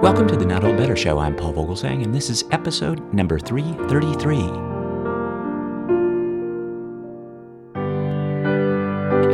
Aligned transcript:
Welcome 0.00 0.28
to 0.28 0.36
the 0.36 0.46
Not 0.46 0.62
Old 0.62 0.76
Better 0.76 0.94
Show. 0.94 1.18
I'm 1.18 1.34
Paul 1.34 1.54
Vogelzang, 1.54 2.04
and 2.04 2.14
this 2.14 2.30
is 2.30 2.44
episode 2.52 3.12
number 3.12 3.36
333. 3.36 4.38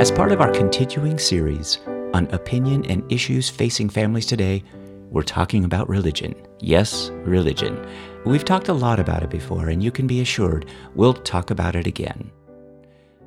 As 0.00 0.10
part 0.10 0.32
of 0.32 0.40
our 0.40 0.50
continuing 0.50 1.18
series 1.18 1.80
on 2.14 2.28
opinion 2.32 2.86
and 2.86 3.04
issues 3.12 3.50
facing 3.50 3.90
families 3.90 4.24
today, 4.24 4.64
we're 5.10 5.22
talking 5.22 5.64
about 5.64 5.86
religion. 5.86 6.34
Yes, 6.60 7.10
religion. 7.24 7.86
We've 8.24 8.46
talked 8.46 8.68
a 8.68 8.72
lot 8.72 8.98
about 8.98 9.22
it 9.22 9.28
before, 9.28 9.68
and 9.68 9.84
you 9.84 9.90
can 9.90 10.06
be 10.06 10.22
assured 10.22 10.70
we'll 10.94 11.12
talk 11.12 11.50
about 11.50 11.76
it 11.76 11.86
again. 11.86 12.32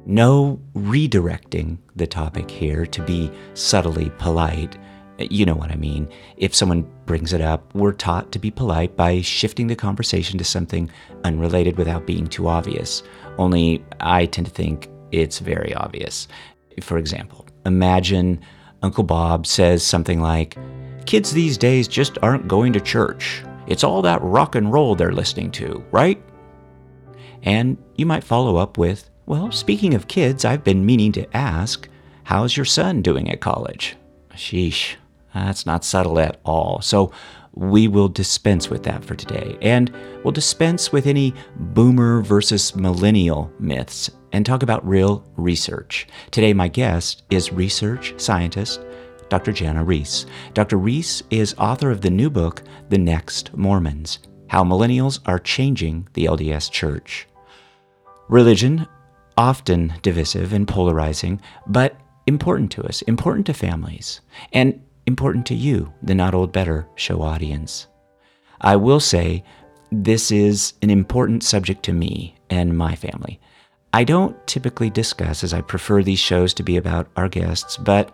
No 0.08 0.60
redirecting 0.74 1.78
the 1.96 2.08
topic 2.08 2.50
here 2.50 2.88
to 2.88 3.04
be 3.04 3.30
subtly 3.54 4.10
polite 4.18 4.76
you 5.20 5.45
know 5.45 5.55
what 5.55 5.71
I 5.71 5.75
mean. 5.75 6.07
If 6.38 6.54
someone 6.54 6.89
brings 7.05 7.34
it 7.34 7.41
up, 7.41 7.73
we're 7.73 7.93
taught 7.93 8.31
to 8.31 8.39
be 8.39 8.52
polite 8.52 8.95
by 8.95 9.21
shifting 9.21 9.67
the 9.67 9.75
conversation 9.75 10.38
to 10.38 10.44
something 10.44 10.89
unrelated 11.23 11.77
without 11.77 12.05
being 12.05 12.27
too 12.27 12.48
obvious. 12.48 13.03
Only 13.38 13.84
I 13.99 14.25
tend 14.25 14.48
to 14.48 14.53
think 14.53 14.89
it's 15.11 15.39
very 15.39 15.73
obvious. 15.73 16.27
For 16.81 16.98
example, 16.98 17.45
imagine 17.66 18.39
Uncle 18.84 19.03
Bob 19.03 19.48
says 19.48 19.84
something 19.84 20.22
like, 20.22 20.58
Kids 21.05 21.31
these 21.31 21.58
days 21.58 21.88
just 21.88 22.17
aren't 22.22 22.49
going 22.49 22.73
to 22.73 22.81
church. 22.81 23.41
It's 23.66 23.84
all 23.84 24.02
that 24.02 24.22
rock 24.22 24.55
and 24.55 24.72
roll 24.72 24.94
they're 24.94 25.13
listening 25.13 25.52
to, 25.52 25.84
right? 25.91 26.22
And 27.44 27.77
you 27.95 28.05
might 28.05 28.25
follow 28.25 28.58
up 28.58 28.77
with, 28.77 29.09
Well, 29.25 29.52
speaking 29.52 29.94
of 29.94 30.08
kids, 30.08 30.44
I've 30.44 30.63
been 30.66 30.86
meaning 30.86 31.13
to 31.13 31.38
ask, 31.38 31.88
how's 32.23 32.58
your 32.58 32.66
son 32.66 33.02
doing 33.02 33.31
at 33.31 33.39
college? 33.39 33.95
Sheesh. 34.34 34.95
Uh, 35.38 35.46
That's 35.46 35.66
not 35.66 35.86
subtle 35.86 36.20
at 36.20 36.40
all. 36.46 36.82
So 36.82 37.12
we 37.54 37.88
will 37.88 38.08
dispense 38.08 38.70
with 38.70 38.84
that 38.84 39.04
for 39.05 39.16
today. 39.16 39.58
And 39.62 39.91
we'll 40.23 40.32
dispense 40.32 40.92
with 40.92 41.06
any 41.06 41.34
boomer 41.56 42.22
versus 42.22 42.75
millennial 42.75 43.52
myths 43.59 44.09
and 44.31 44.45
talk 44.45 44.64
about 44.64 44.88
real 44.88 45.23
research. 45.36 46.08
Today, 46.31 46.53
my 46.53 46.67
guest 46.67 47.23
is 47.30 47.53
research 47.53 48.14
scientist 48.17 48.81
Dr. 49.30 49.52
Jana 49.52 49.84
Riess. 49.84 50.26
Dr. 50.53 50.78
Riess 50.78 51.22
is 51.30 51.54
author 51.58 51.92
of 51.92 52.02
the 52.02 52.09
new 52.09 52.30
book, 52.30 52.64
The 52.89 52.98
Next 52.98 53.56
Mormons 53.56 54.20
How 54.48 54.64
Millennials 54.64 55.20
Are 55.26 55.39
Changing 55.39 56.08
the 56.14 56.26
LDS 56.26 56.72
Church. 56.72 57.28
Religion, 58.30 58.88
often 59.38 59.94
divisive 60.02 60.54
and 60.54 60.67
polarizing, 60.67 61.42
but 61.67 62.00
important 62.26 62.72
to 62.72 62.83
us, 62.83 63.02
important 63.04 63.45
to 63.48 63.54
families. 63.54 64.22
And 64.54 64.81
important 65.08 65.45
to 65.47 65.55
you, 65.55 65.91
the 66.03 66.13
Not 66.13 66.36
Old 66.36 66.52
Better 66.52 66.88
show 66.95 67.22
audience. 67.22 67.88
I 68.61 68.75
will 68.75 69.00
say 69.00 69.44
this 69.91 70.31
is 70.31 70.73
an 70.81 70.89
important 70.89 71.44
subject 71.44 71.83
to 71.83 71.94
me 71.94 72.36
and 72.49 72.77
my 72.77 72.94
family. 72.94 73.39
I 73.94 74.03
don't 74.03 74.36
typically 74.45 74.89
discuss, 74.89 75.44
as 75.44 75.53
I 75.53 75.61
prefer 75.61 76.03
these 76.03 76.19
shows 76.19 76.53
to 76.55 76.64
be 76.64 76.75
about 76.75 77.08
our 77.16 77.30
guests, 77.30 77.77
but 77.77 78.11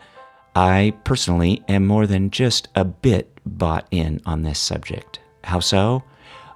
I 0.55 0.93
personally 1.03 1.63
am 1.67 1.87
more 1.87 2.05
than 2.05 2.29
just 2.29 2.67
a 2.75 2.85
bit 2.85 3.31
bought 3.43 3.87
in 3.89 4.21
on 4.25 4.43
this 4.43 4.59
subject. 4.59 5.19
How 5.43 5.59
so? 5.59 6.03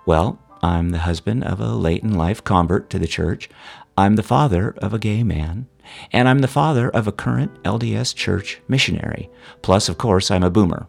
Well, 0.05 0.39
I'm 0.61 0.91
the 0.91 0.99
husband 0.99 1.43
of 1.43 1.59
a 1.59 1.73
late 1.73 2.03
in 2.03 2.13
life 2.13 2.43
convert 2.43 2.91
to 2.91 2.99
the 2.99 3.07
church. 3.07 3.49
I'm 3.97 4.15
the 4.15 4.23
father 4.23 4.75
of 4.77 4.93
a 4.93 4.99
gay 4.99 5.23
man 5.23 5.67
and 6.11 6.27
I'm 6.27 6.39
the 6.39 6.47
father 6.47 6.89
of 6.89 7.07
a 7.07 7.11
current 7.11 7.61
LDS 7.63 8.15
church 8.15 8.59
missionary. 8.67 9.29
Plus, 9.61 9.89
of 9.89 9.97
course, 9.97 10.31
I'm 10.31 10.43
a 10.43 10.49
boomer. 10.49 10.87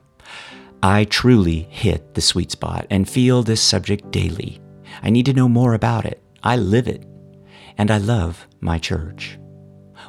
I 0.83 1.05
truly 1.05 1.67
hit 1.71 2.15
the 2.15 2.21
sweet 2.21 2.53
spot 2.53 2.87
and 2.91 3.09
feel 3.09 3.43
this 3.43 3.61
subject 3.61 4.11
daily. 4.11 4.61
I 5.03 5.11
need 5.11 5.27
to 5.27 5.33
know 5.33 5.49
more 5.49 5.75
about 5.75 6.05
it. 6.05 6.23
I 6.43 6.57
live 6.57 6.87
it. 6.87 7.05
And 7.77 7.91
I 7.91 7.99
love 7.99 8.47
my 8.61 8.79
church. 8.79 9.39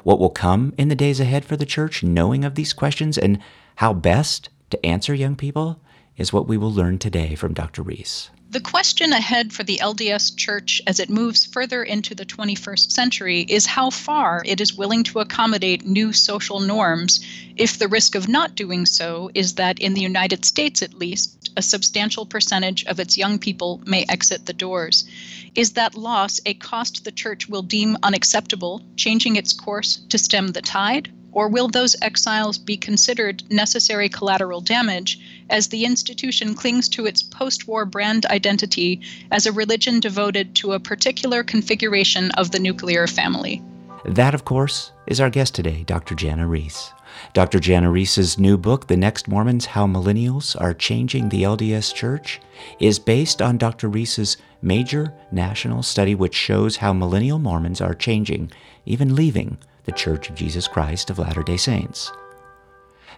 What 0.03 0.19
will 0.19 0.29
come 0.29 0.73
in 0.77 0.87
the 0.87 0.95
days 0.95 1.19
ahead 1.19 1.43
for 1.45 1.57
the 1.57 1.65
church, 1.65 2.03
knowing 2.03 2.45
of 2.45 2.55
these 2.55 2.73
questions 2.73 3.17
and 3.17 3.39
how 3.75 3.93
best 3.93 4.49
to 4.69 4.85
answer 4.85 5.13
young 5.13 5.35
people, 5.35 5.81
is 6.17 6.33
what 6.33 6.47
we 6.47 6.57
will 6.57 6.71
learn 6.71 6.97
today 6.97 7.35
from 7.35 7.53
Dr. 7.53 7.81
Riess. 7.81 8.29
The 8.51 8.59
question 8.59 9.13
ahead 9.13 9.53
for 9.53 9.61
the 9.61 9.77
LDS 9.79 10.35
Church 10.35 10.81
as 10.87 10.99
it 10.99 11.11
moves 11.11 11.45
further 11.45 11.83
into 11.83 12.15
the 12.15 12.25
21st 12.25 12.91
century 12.91 13.41
is 13.41 13.67
how 13.67 13.91
far 13.91 14.41
it 14.43 14.59
is 14.59 14.73
willing 14.73 15.03
to 15.03 15.19
accommodate 15.19 15.85
new 15.85 16.11
social 16.13 16.59
norms 16.59 17.19
if 17.55 17.77
the 17.77 17.87
risk 17.87 18.15
of 18.15 18.27
not 18.27 18.55
doing 18.55 18.87
so 18.87 19.29
is 19.35 19.53
that, 19.53 19.77
in 19.77 19.93
the 19.93 20.01
United 20.01 20.45
States 20.45 20.81
at 20.81 20.95
least, 20.95 21.51
a 21.55 21.61
substantial 21.61 22.25
percentage 22.25 22.83
of 22.85 22.99
its 22.99 23.19
young 23.19 23.37
people 23.37 23.83
may 23.85 24.03
exit 24.09 24.47
the 24.47 24.53
doors. 24.53 25.05
Is 25.53 25.73
that 25.73 25.93
loss 25.93 26.39
a 26.47 26.55
cost 26.55 27.03
the 27.03 27.11
Church 27.11 27.47
will 27.47 27.61
deem 27.61 27.97
unacceptable, 28.01 28.81
changing 28.95 29.35
its 29.35 29.53
course 29.53 29.99
to 30.09 30.17
stem 30.17 30.47
the 30.47 30.63
tide? 30.63 31.11
Or 31.31 31.49
will 31.49 31.67
those 31.67 31.95
exiles 32.01 32.57
be 32.57 32.77
considered 32.77 33.43
necessary 33.51 34.09
collateral 34.09 34.61
damage 34.61 35.19
as 35.49 35.67
the 35.67 35.85
institution 35.85 36.53
clings 36.53 36.89
to 36.89 37.05
its 37.05 37.23
post 37.23 37.67
war 37.67 37.85
brand 37.85 38.25
identity 38.27 39.01
as 39.31 39.45
a 39.45 39.51
religion 39.51 39.99
devoted 39.99 40.55
to 40.55 40.73
a 40.73 40.79
particular 40.79 41.43
configuration 41.43 42.31
of 42.31 42.51
the 42.51 42.59
nuclear 42.59 43.07
family? 43.07 43.61
That, 44.05 44.33
of 44.33 44.45
course, 44.45 44.91
is 45.07 45.19
our 45.19 45.29
guest 45.29 45.55
today, 45.55 45.83
Dr. 45.83 46.15
Jana 46.15 46.47
Riess. 46.47 46.93
Dr. 47.33 47.59
Jana 47.59 47.91
Riess's 47.91 48.39
new 48.39 48.57
book, 48.57 48.87
The 48.87 48.95
Next 48.95 49.27
Mormons 49.27 49.65
How 49.65 49.87
Millennials 49.87 50.59
Are 50.59 50.73
Changing 50.73 51.29
the 51.29 51.43
LDS 51.43 51.93
Church, 51.93 52.39
is 52.79 52.99
based 52.99 53.41
on 53.41 53.57
Dr. 53.57 53.89
Riess's 53.89 54.37
major 54.61 55.13
national 55.31 55.83
study, 55.83 56.15
which 56.15 56.35
shows 56.35 56.77
how 56.77 56.93
millennial 56.93 57.39
Mormons 57.39 57.81
are 57.81 57.93
changing, 57.93 58.51
even 58.85 59.15
leaving 59.15 59.57
the 59.85 59.91
Church 59.91 60.29
of 60.29 60.35
Jesus 60.35 60.67
Christ 60.67 61.09
of 61.09 61.19
Latter 61.19 61.43
day 61.43 61.57
Saints. 61.57 62.11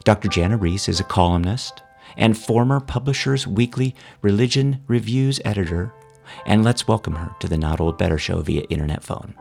Dr. 0.04 0.30
Jana 0.30 0.58
Riess 0.58 0.90
is 0.90 1.00
a 1.00 1.04
columnist 1.04 1.84
and 2.18 2.38
former 2.38 2.80
Publishers 2.80 3.48
Weekly 3.48 3.96
Religion 4.22 4.84
Reviews 4.88 5.40
editor, 5.46 5.94
and 6.46 6.64
let's 6.64 6.88
welcome 6.88 7.16
her 7.16 7.36
to 7.40 7.48
the 7.48 7.58
Not 7.58 7.80
Old 7.80 7.98
Better 7.98 8.18
show 8.18 8.42
via 8.42 8.64
internet 8.70 9.04
phone. 9.04 9.36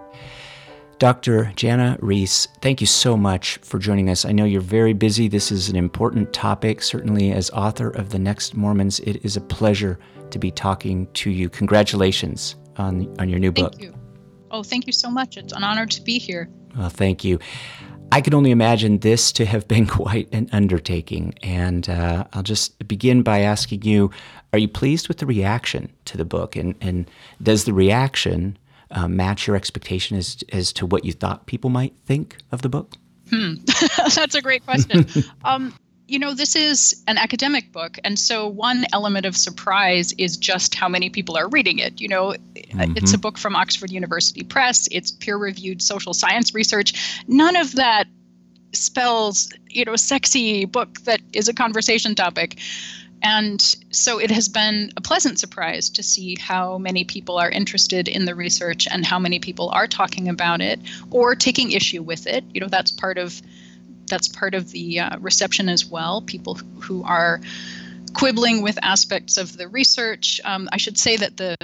Dr. 0.98 1.50
Jana 1.56 1.96
Riess, 2.02 2.46
thank 2.60 2.82
you 2.82 2.86
so 2.86 3.16
much 3.16 3.56
for 3.62 3.78
joining 3.78 4.10
us. 4.10 4.26
I 4.26 4.32
know 4.32 4.44
you're 4.44 4.60
very 4.60 4.92
busy. 4.92 5.28
This 5.28 5.50
is 5.50 5.70
an 5.70 5.76
important 5.76 6.34
topic. 6.34 6.82
Certainly, 6.82 7.32
as 7.32 7.48
author 7.50 7.88
of 7.88 8.10
The 8.10 8.18
Next 8.18 8.54
Mormons, 8.54 9.00
it 9.00 9.24
is 9.24 9.34
a 9.34 9.40
pleasure 9.40 9.98
to 10.30 10.38
be 10.38 10.50
talking 10.50 11.06
to 11.14 11.30
you. 11.30 11.48
Congratulations 11.48 12.56
on, 12.76 13.14
on 13.18 13.30
your 13.30 13.38
new 13.38 13.50
thank 13.50 13.72
book. 13.72 13.80
You. 13.80 13.94
Oh, 14.50 14.62
thank 14.62 14.86
you 14.86 14.92
so 14.92 15.10
much. 15.10 15.38
It's 15.38 15.54
an 15.54 15.64
honor 15.64 15.86
to 15.86 16.02
be 16.02 16.18
here. 16.18 16.50
Well, 16.76 16.90
thank 16.90 17.24
you. 17.24 17.38
I 18.12 18.20
can 18.20 18.34
only 18.34 18.50
imagine 18.50 18.98
this 18.98 19.32
to 19.32 19.44
have 19.44 19.68
been 19.68 19.86
quite 20.02 20.28
an 20.32 20.48
undertaking. 20.52 21.34
And 21.42 21.88
uh, 21.88 22.24
I'll 22.32 22.42
just 22.42 22.86
begin 22.86 23.22
by 23.22 23.40
asking 23.40 23.82
you 23.82 24.10
Are 24.52 24.58
you 24.58 24.68
pleased 24.68 25.08
with 25.08 25.18
the 25.18 25.26
reaction 25.26 25.92
to 26.06 26.16
the 26.16 26.24
book? 26.24 26.56
And, 26.56 26.74
and 26.80 27.10
does 27.42 27.64
the 27.64 27.72
reaction 27.72 28.58
uh, 28.90 29.08
match 29.08 29.46
your 29.46 29.56
expectation 29.56 30.16
as, 30.16 30.42
as 30.52 30.72
to 30.74 30.86
what 30.86 31.04
you 31.04 31.12
thought 31.12 31.46
people 31.46 31.70
might 31.70 31.94
think 32.06 32.36
of 32.50 32.62
the 32.62 32.68
book? 32.68 32.94
Hmm. 33.30 33.54
That's 34.14 34.34
a 34.34 34.42
great 34.42 34.64
question. 34.64 35.06
um, 35.44 35.74
you 36.10 36.18
know, 36.18 36.34
this 36.34 36.56
is 36.56 37.04
an 37.06 37.18
academic 37.18 37.70
book. 37.70 37.96
And 38.02 38.18
so 38.18 38.48
one 38.48 38.84
element 38.92 39.26
of 39.26 39.36
surprise 39.36 40.12
is 40.18 40.36
just 40.36 40.74
how 40.74 40.88
many 40.88 41.08
people 41.08 41.36
are 41.36 41.48
reading 41.48 41.78
it. 41.78 42.00
You 42.00 42.08
know, 42.08 42.34
mm-hmm. 42.56 42.96
it's 42.96 43.14
a 43.14 43.18
book 43.18 43.38
from 43.38 43.54
Oxford 43.54 43.92
University 43.92 44.42
Press, 44.42 44.88
it's 44.90 45.12
peer 45.12 45.36
reviewed 45.36 45.80
social 45.80 46.12
science 46.12 46.52
research. 46.52 47.22
None 47.28 47.54
of 47.54 47.76
that 47.76 48.08
spells, 48.72 49.52
you 49.68 49.84
know, 49.84 49.94
sexy 49.94 50.64
book 50.64 51.00
that 51.02 51.20
is 51.32 51.48
a 51.48 51.54
conversation 51.54 52.16
topic. 52.16 52.58
And 53.22 53.60
so 53.90 54.18
it 54.18 54.32
has 54.32 54.48
been 54.48 54.90
a 54.96 55.00
pleasant 55.00 55.38
surprise 55.38 55.88
to 55.90 56.02
see 56.02 56.36
how 56.40 56.78
many 56.78 57.04
people 57.04 57.38
are 57.38 57.50
interested 57.50 58.08
in 58.08 58.24
the 58.24 58.34
research 58.34 58.88
and 58.90 59.06
how 59.06 59.20
many 59.20 59.38
people 59.38 59.68
are 59.68 59.86
talking 59.86 60.28
about 60.28 60.60
it 60.60 60.80
or 61.12 61.36
taking 61.36 61.70
issue 61.70 62.02
with 62.02 62.26
it. 62.26 62.42
You 62.52 62.62
know, 62.62 62.68
that's 62.68 62.90
part 62.90 63.16
of 63.16 63.40
that's 64.10 64.28
part 64.28 64.54
of 64.54 64.70
the 64.72 65.00
uh, 65.00 65.18
reception 65.18 65.68
as 65.68 65.86
well. 65.86 66.22
People 66.22 66.56
who 66.80 67.02
are 67.04 67.40
quibbling 68.12 68.60
with 68.62 68.78
aspects 68.82 69.38
of 69.38 69.56
the 69.56 69.68
research. 69.68 70.40
Um, 70.44 70.68
I 70.72 70.76
should 70.76 70.98
say 70.98 71.16
that 71.16 71.36
the 71.36 71.56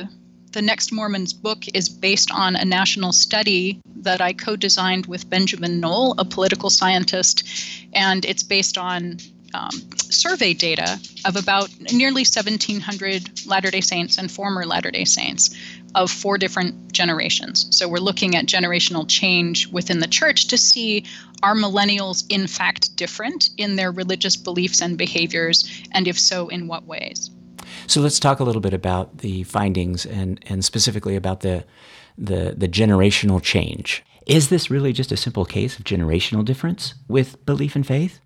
the 0.53 0.63
Next 0.63 0.91
Mormon's 0.91 1.35
book 1.35 1.65
is 1.75 1.91
based 1.91 2.31
on 2.33 2.57
a 2.57 2.65
national 2.65 3.13
study 3.13 3.79
that 3.97 4.23
I 4.23 4.33
co-designed 4.33 5.05
with 5.05 5.29
Benjamin 5.29 5.81
Knoll, 5.81 6.15
a 6.17 6.25
political 6.25 6.71
scientist, 6.71 7.47
and 7.93 8.25
it's 8.25 8.43
based 8.43 8.79
on 8.79 9.19
um, 9.57 9.71
survey 9.95 10.53
data 10.53 11.01
of 11.25 11.37
about 11.37 11.71
nearly 11.93 12.21
1,700 12.21 13.47
Latter 13.47 13.71
day 13.71 13.81
Saints 13.81 14.19
and 14.19 14.31
former 14.31 14.67
Latter 14.67 14.91
day 14.91 15.05
Saints 15.05 15.55
of 15.95 16.11
four 16.11 16.37
different 16.37 16.93
generations. 16.93 17.67
So 17.71 17.89
we're 17.89 17.99
looking 17.99 18.37
at 18.37 18.47
generational 18.47 19.09
change 19.09 19.67
within 19.69 20.01
the 20.01 20.07
church 20.07 20.49
to 20.49 20.59
see 20.59 21.05
are 21.43 21.55
millennials 21.55 22.25
in 22.29 22.47
fact 22.47 22.95
different 22.97 23.51
in 23.57 23.77
their 23.77 23.91
religious 23.91 24.37
beliefs 24.37 24.81
and 24.81 24.99
behaviors, 24.99 25.83
and 25.93 26.07
if 26.07 26.19
so, 26.19 26.49
in 26.49 26.67
what 26.69 26.85
ways? 26.85 27.31
So 27.87 28.01
let's 28.01 28.21
talk 28.21 28.41
a 28.41 28.45
little 28.45 28.61
bit 28.61 28.75
about 28.75 29.19
the 29.19 29.45
findings 29.45 30.07
and, 30.07 30.43
and 30.49 30.65
specifically 30.65 31.17
about 31.17 31.41
the, 31.41 31.65
the, 32.19 32.55
the 32.57 32.69
generational 32.69 33.43
change. 33.43 34.05
Is 34.27 34.49
this 34.49 34.71
really 34.71 34.93
just 34.93 35.13
a 35.13 35.17
simple 35.17 35.45
case 35.45 35.79
of 35.79 35.85
generational 35.85 36.45
difference 36.45 36.95
with 37.09 37.45
belief 37.47 37.77
and 37.77 37.87
faith? 37.87 38.21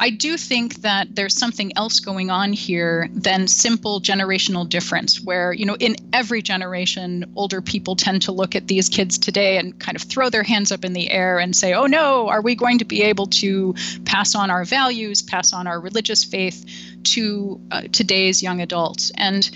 I 0.00 0.10
do 0.10 0.36
think 0.36 0.76
that 0.82 1.14
there's 1.14 1.36
something 1.36 1.76
else 1.76 2.00
going 2.00 2.30
on 2.30 2.52
here 2.52 3.08
than 3.12 3.46
simple 3.46 4.00
generational 4.00 4.68
difference, 4.68 5.20
where, 5.20 5.52
you 5.52 5.64
know, 5.64 5.76
in 5.76 5.96
every 6.12 6.42
generation, 6.42 7.30
older 7.36 7.60
people 7.60 7.94
tend 7.94 8.22
to 8.22 8.32
look 8.32 8.56
at 8.56 8.66
these 8.66 8.88
kids 8.88 9.18
today 9.18 9.58
and 9.58 9.78
kind 9.78 9.96
of 9.96 10.02
throw 10.02 10.28
their 10.28 10.42
hands 10.42 10.72
up 10.72 10.84
in 10.84 10.92
the 10.92 11.10
air 11.10 11.38
and 11.38 11.54
say, 11.54 11.74
oh 11.74 11.86
no, 11.86 12.28
are 12.28 12.42
we 12.42 12.54
going 12.54 12.78
to 12.78 12.84
be 12.84 13.02
able 13.02 13.26
to 13.26 13.74
pass 14.04 14.34
on 14.34 14.50
our 14.50 14.64
values, 14.64 15.22
pass 15.22 15.52
on 15.52 15.66
our 15.66 15.78
religious 15.78 16.24
faith 16.24 16.64
to 17.04 17.60
uh, 17.70 17.82
today's 17.92 18.42
young 18.42 18.60
adults? 18.60 19.12
And 19.16 19.48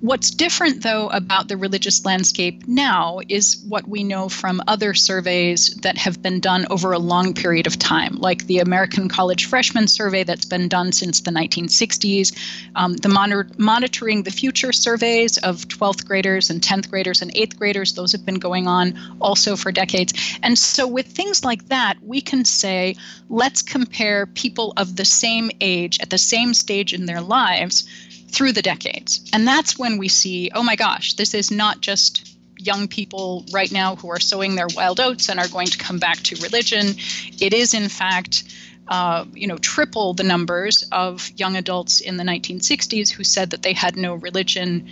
What's 0.00 0.30
different, 0.30 0.84
though, 0.84 1.08
about 1.08 1.48
the 1.48 1.56
religious 1.56 2.04
landscape 2.04 2.68
now 2.68 3.18
is 3.28 3.64
what 3.66 3.88
we 3.88 4.04
know 4.04 4.28
from 4.28 4.62
other 4.68 4.94
surveys 4.94 5.74
that 5.82 5.98
have 5.98 6.22
been 6.22 6.38
done 6.38 6.66
over 6.70 6.92
a 6.92 7.00
long 7.00 7.34
period 7.34 7.66
of 7.66 7.80
time, 7.80 8.14
like 8.14 8.46
the 8.46 8.60
American 8.60 9.08
College 9.08 9.46
Freshman 9.46 9.88
Survey 9.88 10.22
that's 10.22 10.44
been 10.44 10.68
done 10.68 10.92
since 10.92 11.22
the 11.22 11.32
1960s, 11.32 12.32
um, 12.76 12.94
the 12.96 13.08
monitor- 13.08 13.50
Monitoring 13.58 14.22
the 14.22 14.30
Future 14.30 14.72
surveys 14.72 15.36
of 15.38 15.66
12th 15.66 16.06
graders 16.06 16.48
and 16.48 16.62
10th 16.62 16.88
graders 16.88 17.20
and 17.20 17.32
8th 17.34 17.58
graders. 17.58 17.94
Those 17.94 18.12
have 18.12 18.24
been 18.24 18.38
going 18.38 18.68
on 18.68 18.94
also 19.20 19.56
for 19.56 19.72
decades. 19.72 20.14
And 20.44 20.56
so, 20.56 20.86
with 20.86 21.06
things 21.06 21.44
like 21.44 21.66
that, 21.70 21.96
we 22.06 22.20
can 22.20 22.44
say, 22.44 22.94
let's 23.28 23.62
compare 23.62 24.26
people 24.26 24.74
of 24.76 24.94
the 24.94 25.04
same 25.04 25.50
age 25.60 25.98
at 26.00 26.10
the 26.10 26.18
same 26.18 26.54
stage 26.54 26.94
in 26.94 27.06
their 27.06 27.20
lives 27.20 27.84
through 28.30 28.52
the 28.52 28.62
decades. 28.62 29.28
And 29.32 29.46
that's 29.46 29.78
when 29.78 29.98
we 29.98 30.08
see, 30.08 30.50
oh 30.54 30.62
my 30.62 30.76
gosh, 30.76 31.14
this 31.14 31.34
is 31.34 31.50
not 31.50 31.80
just 31.80 32.36
young 32.58 32.88
people 32.88 33.44
right 33.52 33.70
now 33.70 33.96
who 33.96 34.10
are 34.10 34.20
sowing 34.20 34.54
their 34.54 34.66
wild 34.74 35.00
oats 35.00 35.28
and 35.28 35.38
are 35.38 35.48
going 35.48 35.68
to 35.68 35.78
come 35.78 35.98
back 35.98 36.18
to 36.18 36.36
religion. 36.42 36.94
It 37.40 37.54
is, 37.54 37.72
in 37.72 37.88
fact, 37.88 38.44
uh, 38.88 39.24
you 39.32 39.46
know, 39.46 39.58
triple 39.58 40.14
the 40.14 40.24
numbers 40.24 40.86
of 40.92 41.30
young 41.36 41.56
adults 41.56 42.00
in 42.00 42.16
the 42.16 42.24
1960s 42.24 43.10
who 43.10 43.22
said 43.22 43.50
that 43.50 43.62
they 43.62 43.72
had 43.72 43.96
no 43.96 44.14
religion. 44.14 44.88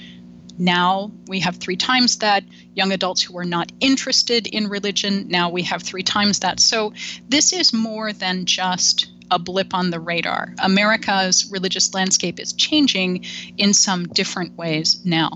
Now 0.59 1.11
we 1.27 1.41
have 1.41 1.57
three 1.57 1.77
times 1.77 2.19
that. 2.19 2.45
Young 2.75 2.93
adults 2.93 3.23
who 3.23 3.37
are 3.39 3.45
not 3.45 3.73
interested 3.81 4.47
in 4.47 4.69
religion, 4.69 5.27
now 5.29 5.49
we 5.51 5.63
have 5.63 5.83
three 5.83 6.03
times 6.03 6.41
that. 6.41 6.61
So 6.61 6.93
this 7.29 7.53
is 7.53 7.73
more 7.73 8.13
than 8.13 8.45
just 8.45 9.11
a 9.31 9.39
blip 9.39 9.75
on 9.75 9.91
the 9.91 10.01
radar. 10.01 10.55
America's 10.63 11.51
religious 11.51 11.95
landscape 11.95 12.39
is 12.41 12.53
changing 12.53 13.25
in 13.57 13.75
some 13.75 14.07
different 14.09 14.57
ways 14.57 15.01
now. 15.05 15.31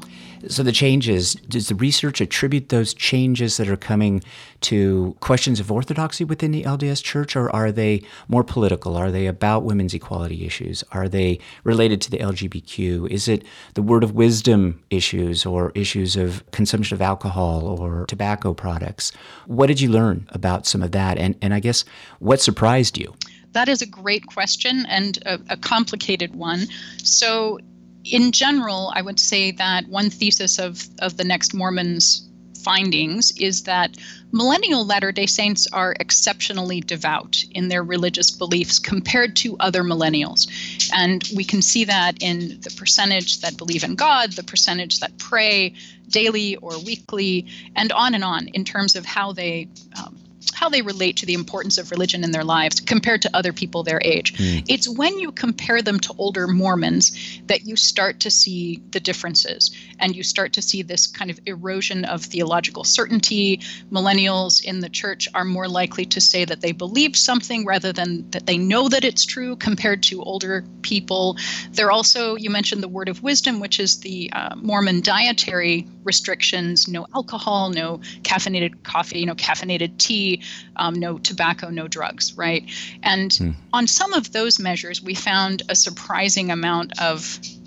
So, 0.49 0.63
the 0.63 0.73
changes, 0.73 1.35
does 1.35 1.69
the 1.69 1.75
research 1.75 2.23
attribute 2.23 2.71
those 2.71 2.95
changes 2.95 3.59
that 3.59 3.69
are 3.69 3.77
coming 3.77 4.23
to 4.63 5.15
questions 5.21 5.61
of 5.61 5.71
orthodoxy 5.71 6.25
within 6.25 6.51
the 6.51 6.63
LDS 6.63 7.03
Church, 7.03 7.37
or 7.37 7.55
are 7.55 7.71
they 7.71 8.03
more 8.27 8.43
political? 8.43 8.97
Are 8.97 9.11
they 9.11 9.27
about 9.27 9.65
women's 9.65 9.93
equality 9.93 10.47
issues? 10.47 10.83
Are 10.93 11.11
they 11.11 11.41
related 11.63 12.01
to 12.03 12.11
the 12.11 12.19
LGBTQ? 12.19 13.11
Is 13.11 13.29
it 13.29 13.45
the 13.75 13.83
word 13.83 14.03
of 14.03 14.15
wisdom 14.15 14.83
issues 14.89 15.45
or 15.45 15.73
issues 15.75 16.17
of 16.17 16.43
consumption 16.53 16.95
of 16.95 17.03
alcohol 17.03 17.67
or 17.67 18.07
tobacco 18.07 18.55
products? 18.55 19.13
What 19.47 19.67
did 19.67 19.83
you 19.83 19.91
learn 19.91 20.27
about 20.31 20.67
some 20.67 20.83
of 20.83 20.93
that? 20.93 21.19
And, 21.19 21.37
and 21.43 21.53
I 21.53 21.61
guess 21.61 21.85
what 22.19 22.41
surprised 22.41 22.97
you? 22.97 23.15
That 23.53 23.69
is 23.69 23.83
a 23.83 23.87
great 23.87 24.27
question 24.27 24.87
and 24.89 25.19
a, 25.27 25.41
a 25.51 25.57
complicated 25.57 26.35
one. 26.35 26.67
So, 27.03 27.59
in 28.05 28.33
general, 28.33 28.93
I 28.95 29.03
would 29.03 29.21
say 29.21 29.51
that 29.53 29.89
one 29.89 30.09
thesis 30.09 30.59
of, 30.59 30.87
of 31.01 31.17
the 31.17 31.25
Next 31.25 31.53
Mormons 31.53 32.27
findings 32.63 33.31
is 33.33 33.63
that 33.65 33.97
millennial 34.33 34.85
Latter 34.85 35.13
day 35.13 35.27
Saints 35.27 35.67
are 35.73 35.97
exceptionally 35.99 36.81
devout 36.81 37.43
in 37.53 37.69
their 37.69 37.83
religious 37.83 38.31
beliefs 38.31 38.79
compared 38.79 39.37
to 39.37 39.57
other 39.59 39.83
millennials. 39.83 40.47
And 40.95 41.29
we 41.35 41.45
can 41.45 41.63
see 41.63 41.85
that 41.85 42.23
in 42.23 42.61
the 42.61 42.73
percentage 42.77 43.41
that 43.41 43.57
believe 43.57 43.85
in 43.85 43.95
God, 43.95 44.33
the 44.33 44.43
percentage 44.43 45.01
that 45.01 45.17
pray 45.19 45.75
daily 46.09 46.57
or 46.57 46.79
weekly, 46.83 47.47
and 47.77 47.93
on 47.93 48.15
and 48.15 48.25
on 48.25 48.49
in 48.49 48.65
terms 48.65 48.97
of 48.97 49.05
how 49.05 49.33
they 49.33 49.69
um, 49.99 50.17
how 50.55 50.69
they 50.69 50.83
relate 50.83 51.17
to 51.19 51.27
the 51.27 51.35
importance 51.35 51.79
of 51.79 51.91
religion 51.91 52.25
in 52.25 52.31
their 52.31 52.45
lives 52.45 52.81
compared 52.81 53.23
to 53.23 53.31
other 53.35 53.53
people 53.53 53.83
their 53.83 54.01
age. 54.03 54.35
Mm. 54.35 54.65
It's 54.69 54.89
when 54.89 55.19
you 55.19 55.33
compare 55.33 55.83
them 55.83 56.01
to 56.01 56.15
older 56.19 56.47
Mormons 56.47 57.41
that 57.47 57.67
you 57.67 57.77
start 57.77 58.21
to 58.21 58.31
see 58.31 58.83
the 58.91 59.01
differences 59.01 59.71
and 59.99 60.17
you 60.17 60.23
start 60.23 60.53
to 60.55 60.63
see 60.63 60.83
this 60.83 61.07
kind 61.07 61.31
of 61.31 61.39
erosion 61.47 62.05
of 62.05 62.25
theological 62.25 62.85
certainty. 62.85 63.61
Millennials 63.91 64.63
in 64.65 64.81
the 64.81 64.89
church 64.89 65.29
are 65.35 65.45
more 65.45 65.69
likely 65.69 66.07
to 66.07 66.21
say 66.21 66.45
that 66.45 66.61
they 66.61 66.73
believe 66.73 67.17
something 67.17 67.67
rather 67.67 67.93
than 67.93 68.29
that 68.31 68.47
they 68.47 68.59
know 68.59 68.89
that 68.89 69.05
it's 69.05 69.25
true 69.25 69.57
compared 69.57 70.03
to 70.05 70.23
older 70.23 70.65
people. 70.83 71.37
They're 71.73 71.93
also, 71.93 72.37
you 72.37 72.51
mentioned 72.51 72.83
the 72.83 72.89
word 72.89 73.09
of 73.09 73.23
wisdom, 73.23 73.61
which 73.61 73.79
is 73.79 74.01
the 74.01 74.31
uh, 74.33 74.55
Mormon 74.57 75.01
dietary 75.01 75.87
restrictions 76.05 76.89
no 76.89 77.07
alcohol, 77.15 77.71
no 77.71 77.99
caffeinated 78.23 78.83
coffee, 78.83 79.25
no 79.25 79.35
caffeinated 79.35 79.99
tea, 79.99 80.30
um, 80.77 80.95
no 80.95 81.19
tobacco, 81.19 81.71
no 81.71 81.89
drugs, 81.89 82.37
right? 82.37 82.65
And 83.03 83.33
hmm. 83.33 83.51
on 83.73 83.87
some 83.87 84.13
of 84.13 84.33
those 84.33 84.59
measures, 84.59 85.03
we 85.03 85.15
found 85.15 85.63
a 85.69 85.75
surprising 85.75 86.51
amount 86.51 87.01
of 87.01 87.21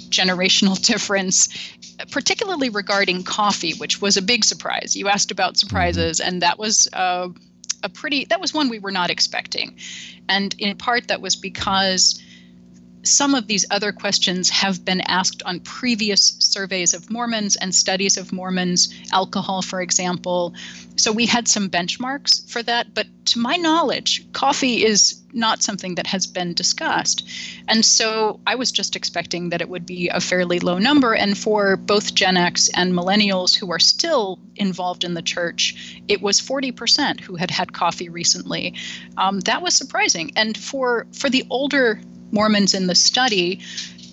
generational 0.09 0.83
difference, 0.91 1.49
particularly 2.11 2.69
regarding 2.69 3.23
coffee, 3.23 3.73
which 3.73 4.01
was 4.01 4.17
a 4.17 4.21
big 4.21 4.43
surprise. 4.43 4.95
You 4.95 5.07
asked 5.07 5.31
about 5.31 5.57
surprises, 5.57 6.19
mm-hmm. 6.19 6.29
and 6.29 6.41
that 6.41 6.59
was. 6.59 6.87
Uh, 6.91 7.29
a 7.85 7.89
pretty 7.89 8.23
that 8.23 8.39
was 8.39 8.53
one 8.53 8.69
we 8.69 8.79
were 8.79 8.91
not 8.91 9.09
expecting 9.09 9.75
and 10.29 10.55
in 10.57 10.77
part 10.77 11.09
that 11.09 11.19
was 11.19 11.35
because 11.35 12.23
some 13.03 13.35
of 13.35 13.47
these 13.47 13.65
other 13.69 13.91
questions 13.91 14.49
have 14.49 14.83
been 14.83 15.01
asked 15.01 15.43
on 15.43 15.59
previous 15.59 16.35
surveys 16.39 16.93
of 16.93 17.11
Mormons 17.11 17.55
and 17.57 17.75
studies 17.75 18.17
of 18.17 18.31
Mormons, 18.31 18.93
alcohol, 19.11 19.61
for 19.61 19.81
example. 19.81 20.53
So 20.95 21.11
we 21.11 21.25
had 21.25 21.47
some 21.47 21.69
benchmarks 21.69 22.49
for 22.49 22.63
that. 22.63 22.93
But 22.93 23.07
to 23.25 23.39
my 23.39 23.57
knowledge, 23.57 24.31
coffee 24.31 24.85
is 24.85 25.21
not 25.33 25.63
something 25.63 25.95
that 25.95 26.07
has 26.07 26.27
been 26.27 26.53
discussed. 26.53 27.27
And 27.67 27.83
so 27.83 28.39
I 28.45 28.55
was 28.55 28.71
just 28.71 28.95
expecting 28.95 29.49
that 29.49 29.61
it 29.61 29.69
would 29.69 29.85
be 29.85 30.09
a 30.09 30.21
fairly 30.21 30.59
low 30.59 30.77
number. 30.77 31.13
And 31.13 31.37
for 31.37 31.75
both 31.75 32.13
Gen 32.13 32.37
X 32.37 32.69
and 32.75 32.93
millennials 32.93 33.55
who 33.55 33.71
are 33.71 33.79
still 33.79 34.39
involved 34.55 35.03
in 35.03 35.15
the 35.15 35.21
church, 35.21 36.01
it 36.07 36.21
was 36.21 36.39
40% 36.39 37.19
who 37.19 37.35
had 37.35 37.51
had 37.51 37.73
coffee 37.73 38.09
recently. 38.09 38.75
Um, 39.17 39.39
that 39.41 39.61
was 39.61 39.73
surprising. 39.73 40.31
And 40.35 40.57
for, 40.57 41.07
for 41.11 41.29
the 41.29 41.45
older 41.49 41.99
Mormons 42.33 42.73
in 42.73 42.87
the 42.87 42.95
study, 42.95 43.59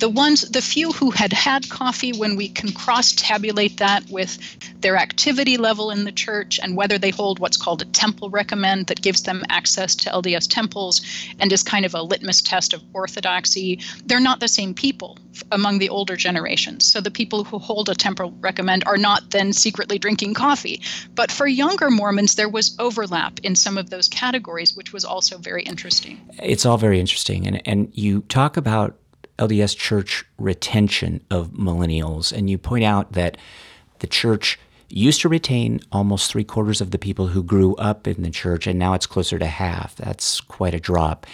the 0.01 0.09
ones 0.09 0.43
the 0.51 0.63
few 0.63 0.93
who 0.93 1.11
had 1.11 1.33
had 1.33 1.69
coffee 1.69 2.13
when 2.13 2.35
we 2.35 2.49
can 2.49 2.73
cross 2.73 3.13
tabulate 3.13 3.77
that 3.77 4.03
with 4.11 4.39
their 4.81 4.97
activity 4.97 5.57
level 5.57 5.91
in 5.91 6.05
the 6.05 6.13
church 6.13 6.59
and 6.63 6.77
whether 6.77 6.99
they 6.99 7.11
hold 7.11 7.39
what's 7.39 7.57
called 7.57 7.83
a 7.83 7.85
temple 7.87 8.31
recommend 8.31 8.87
that 8.87 9.03
gives 9.03 9.23
them 9.23 9.45
access 9.51 9.95
to 9.95 10.11
LDS 10.11 10.49
temples 10.49 11.03
and 11.39 11.53
is 11.53 11.63
kind 11.63 11.85
of 11.85 11.95
a 11.95 12.03
litmus 12.03 12.41
test 12.41 12.73
of 12.73 12.83
orthodoxy 12.95 13.79
they're 14.07 14.21
not 14.21 14.41
the 14.41 14.49
same 14.49 14.75
people 14.75 15.19
among 15.53 15.79
the 15.79 15.89
older 15.89 16.17
generations. 16.17 16.91
So 16.91 17.01
the 17.01 17.11
people 17.11 17.45
who 17.45 17.59
hold 17.59 17.89
a 17.89 17.95
temple 17.95 18.35
recommend 18.41 18.85
are 18.87 18.97
not 18.97 19.31
then 19.31 19.53
secretly 19.53 19.99
drinking 19.99 20.35
coffee. 20.35 20.83
But 21.15 21.31
for 21.31 21.47
younger 21.47 21.91
mormons 21.91 22.35
there 22.35 22.49
was 22.49 22.77
overlap 22.79 23.39
in 23.41 23.55
some 23.55 23.79
of 23.79 23.91
those 23.91 24.09
categories 24.09 24.77
which 24.77 24.93
was 24.93 25.05
also 25.05 25.39
very 25.39 25.63
interesting. 25.63 26.21
It's 26.43 26.65
all 26.67 26.79
very 26.79 27.01
interesting. 27.01 27.47
And 27.47 27.63
and 27.67 27.91
you 27.93 28.23
talk 28.23 28.57
about 28.57 29.00
LDS 29.41 29.77
church 29.77 30.25
retention 30.39 31.23
of 31.31 31.51
millennials. 31.53 32.33
And 32.33 32.49
you 32.49 32.59
point 32.59 32.85
out 32.85 33.13
that 33.13 33.37
the 33.99 34.07
church 34.07 34.59
used 34.89 35.21
to 35.23 35.29
retain 35.29 35.81
almost 35.93 36.31
three 36.31 36.45
quarters 36.45 36.81
of 36.81 36.91
the 36.91 36.99
people 36.99 37.29
who 37.29 37.43
grew 37.43 37.75
up 37.77 38.07
in 38.07 38.23
the 38.23 38.31
church, 38.31 38.67
and 38.67 38.79
now 38.79 38.95
it's 38.95 39.07
closer 39.07 39.39
to 39.39 39.47
half. 39.47 39.97
That's 39.97 40.41
quite 40.41 40.75
a 40.75 40.81
drop. 40.81 41.27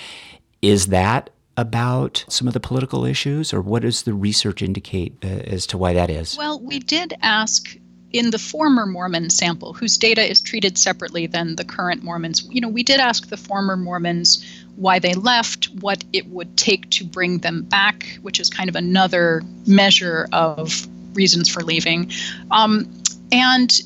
Is 0.63 0.89
that 0.89 1.31
about 1.57 2.25
some 2.29 2.47
of 2.47 2.55
the 2.55 2.61
political 2.61 3.05
issues, 3.05 3.53
or 3.53 3.61
what 3.61 3.83
does 3.83 4.03
the 4.03 4.13
research 4.13 4.63
indicate 4.63 5.17
uh, 5.25 5.29
as 5.29 5.67
to 5.69 5.79
why 5.79 5.95
that 5.95 6.11
is? 6.11 6.37
Well, 6.37 6.61
we 6.61 6.79
did 6.79 7.15
ask 7.23 7.79
in 8.13 8.31
the 8.31 8.39
former 8.39 8.87
Mormon 8.87 9.31
sample, 9.31 9.73
whose 9.73 9.99
data 9.99 10.29
is 10.29 10.41
treated 10.41 10.79
separately 10.79 11.27
than 11.27 11.57
the 11.57 11.65
current 11.65 12.03
Mormons, 12.03 12.47
you 12.51 12.61
know, 12.61 12.69
we 12.69 12.83
did 12.83 13.01
ask 13.01 13.29
the 13.29 13.37
former 13.37 13.77
Mormons 13.77 14.45
why 14.77 14.99
they 14.99 15.15
left, 15.15 15.67
what 15.81 16.05
it 16.13 16.27
would 16.29 16.57
take 16.57 16.89
to 16.91 17.05
bring 17.05 17.39
them 17.39 17.63
back, 17.63 18.19
which 18.23 18.39
is 18.39 18.51
kind 18.51 18.69
of 18.69 18.77
another 18.77 19.43
measure 19.67 20.29
of 20.33 20.87
reasons 21.15 21.49
for 21.49 21.63
leaving. 21.63 22.11
Um, 22.51 22.91
and 23.33 23.81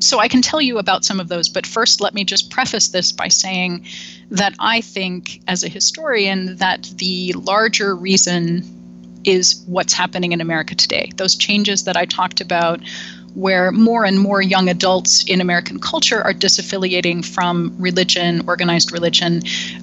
so 0.00 0.18
I 0.18 0.28
can 0.28 0.42
tell 0.42 0.60
you 0.60 0.78
about 0.78 1.04
some 1.04 1.20
of 1.20 1.28
those, 1.28 1.48
but 1.48 1.66
first 1.66 2.00
let 2.00 2.12
me 2.12 2.24
just 2.24 2.50
preface 2.50 2.88
this 2.88 3.12
by 3.12 3.28
saying 3.28 3.86
that 4.30 4.54
I 4.58 4.80
think, 4.80 5.40
as 5.46 5.62
a 5.62 5.68
historian, 5.68 6.56
that 6.56 6.90
the 6.96 7.32
larger 7.34 7.94
reason 7.94 8.64
is 9.24 9.62
what's 9.66 9.92
happening 9.92 10.32
in 10.32 10.40
America 10.40 10.74
today. 10.74 11.10
Those 11.16 11.34
changes 11.34 11.84
that 11.84 11.96
I 11.96 12.04
talked 12.04 12.40
about 12.40 12.80
where 13.36 13.70
more 13.70 14.06
and 14.06 14.18
more 14.18 14.40
young 14.40 14.70
adults 14.70 15.22
in 15.24 15.42
American 15.42 15.78
culture 15.78 16.22
are 16.22 16.32
disaffiliating 16.32 17.22
from 17.22 17.76
religion, 17.78 18.42
organized 18.48 18.92
religion. 18.92 19.42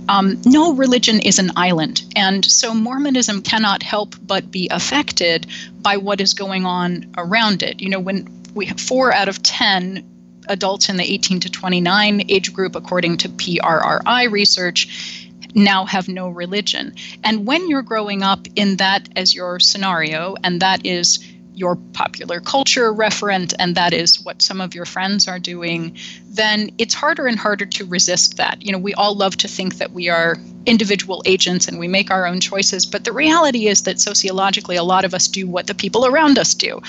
Um, 0.09 0.41
no 0.43 0.73
religion 0.73 1.19
is 1.19 1.37
an 1.37 1.51
island. 1.55 2.03
And 2.15 2.43
so 2.43 2.73
Mormonism 2.73 3.43
cannot 3.43 3.83
help 3.83 4.15
but 4.23 4.49
be 4.49 4.67
affected 4.71 5.45
by 5.81 5.97
what 5.97 6.19
is 6.19 6.33
going 6.33 6.65
on 6.65 7.13
around 7.15 7.61
it. 7.61 7.79
You 7.79 7.89
know, 7.89 7.99
when 7.99 8.27
we 8.55 8.65
have 8.65 8.79
four 8.79 9.13
out 9.13 9.29
of 9.29 9.43
10 9.43 10.03
adults 10.49 10.89
in 10.89 10.97
the 10.97 11.03
18 11.03 11.39
to 11.41 11.49
29 11.49 12.23
age 12.29 12.51
group, 12.53 12.75
according 12.75 13.17
to 13.17 13.29
PRRI 13.29 14.31
research, 14.31 15.29
now 15.53 15.85
have 15.85 16.07
no 16.07 16.27
religion. 16.27 16.95
And 17.23 17.45
when 17.45 17.69
you're 17.69 17.83
growing 17.83 18.23
up 18.23 18.47
in 18.55 18.77
that 18.77 19.09
as 19.15 19.35
your 19.35 19.59
scenario, 19.59 20.35
and 20.43 20.59
that 20.61 20.83
is 20.83 21.19
your 21.53 21.75
popular 21.93 22.39
culture 22.39 22.93
referent 22.93 23.53
and 23.59 23.75
that 23.75 23.93
is 23.93 24.23
what 24.23 24.41
some 24.41 24.59
of 24.59 24.73
your 24.73 24.85
friends 24.85 25.27
are 25.27 25.39
doing, 25.39 25.95
then 26.29 26.69
it's 26.77 26.93
harder 26.93 27.27
and 27.27 27.37
harder 27.37 27.65
to 27.65 27.85
resist 27.85 28.37
that. 28.37 28.61
You 28.61 28.71
know, 28.71 28.77
we 28.77 28.93
all 28.95 29.15
love 29.15 29.37
to 29.37 29.47
think 29.47 29.75
that 29.77 29.91
we 29.91 30.09
are 30.09 30.37
individual 30.65 31.21
agents 31.25 31.67
and 31.67 31.77
we 31.77 31.87
make 31.87 32.09
our 32.09 32.25
own 32.25 32.39
choices, 32.39 32.85
but 32.85 33.03
the 33.03 33.11
reality 33.11 33.67
is 33.67 33.83
that 33.83 33.99
sociologically, 33.99 34.75
a 34.75 34.83
lot 34.83 35.05
of 35.05 35.13
us 35.13 35.27
do 35.27 35.47
what 35.47 35.67
the 35.67 35.75
people 35.75 36.05
around 36.05 36.39
us 36.39 36.53
do 36.53 36.81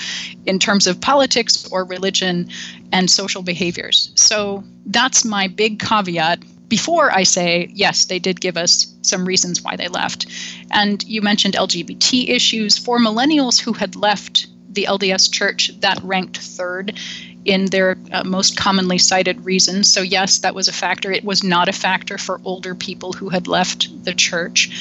in 0.45 0.59
terms 0.59 0.87
of 0.87 0.99
politics 1.01 1.67
or 1.71 1.85
religion 1.85 2.49
and 2.91 3.09
social 3.09 3.43
behaviors. 3.43 4.11
So 4.15 4.63
that's 4.85 5.25
my 5.25 5.47
big 5.47 5.79
caveat 5.79 6.39
before 6.67 7.11
I 7.11 7.23
say, 7.23 7.69
yes, 7.73 8.05
they 8.05 8.19
did 8.19 8.41
give 8.41 8.57
us 8.57 8.93
some 9.01 9.25
reasons 9.25 9.61
why 9.61 9.75
they 9.75 9.87
left. 9.87 10.25
And 10.71 11.03
you 11.03 11.21
mentioned 11.21 11.53
LGBT 11.53 12.29
issues. 12.29 12.77
For 12.77 12.99
millennials 12.99 13.59
who 13.59 13.73
had 13.73 13.95
left 13.95 14.47
the 14.75 14.85
LDS 14.89 15.31
Church, 15.31 15.71
that 15.79 15.99
ranked 16.03 16.37
third 16.37 16.97
in 17.45 17.67
their 17.67 17.95
uh, 18.11 18.23
most 18.23 18.57
commonly 18.57 18.97
cited 18.97 19.45
reasons. 19.45 19.91
So, 19.91 20.01
yes, 20.01 20.39
that 20.39 20.55
was 20.55 20.67
a 20.67 20.73
factor. 20.73 21.11
It 21.11 21.23
was 21.23 21.43
not 21.43 21.69
a 21.69 21.73
factor 21.73 22.17
for 22.17 22.41
older 22.43 22.73
people 22.73 23.13
who 23.13 23.29
had 23.29 23.47
left 23.47 24.03
the 24.03 24.13
church. 24.13 24.71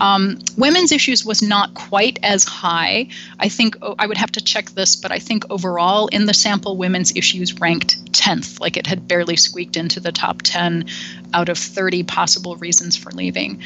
Um, 0.00 0.38
women's 0.56 0.92
issues 0.92 1.24
was 1.24 1.42
not 1.42 1.74
quite 1.74 2.18
as 2.22 2.44
high. 2.44 3.08
I 3.38 3.48
think 3.48 3.76
oh, 3.82 3.94
I 3.98 4.06
would 4.06 4.16
have 4.16 4.32
to 4.32 4.42
check 4.42 4.70
this, 4.70 4.96
but 4.96 5.12
I 5.12 5.18
think 5.18 5.44
overall 5.50 6.08
in 6.08 6.26
the 6.26 6.34
sample, 6.34 6.76
women's 6.76 7.14
issues 7.16 7.58
ranked 7.60 8.12
10th, 8.12 8.60
like 8.60 8.76
it 8.76 8.86
had 8.86 9.08
barely 9.08 9.36
squeaked 9.36 9.76
into 9.76 10.00
the 10.00 10.12
top 10.12 10.42
10 10.42 10.86
out 11.34 11.48
of 11.48 11.58
30 11.58 12.02
possible 12.04 12.56
reasons 12.56 12.96
for 12.96 13.10
leaving. 13.12 13.62